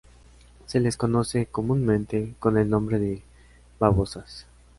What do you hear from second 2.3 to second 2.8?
con el